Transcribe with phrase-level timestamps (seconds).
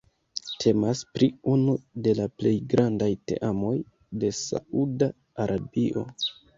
[0.61, 1.75] Temas pri unu
[2.09, 3.77] de la plej grandaj teamoj
[4.25, 5.15] de Sauda
[5.49, 6.11] Arabio.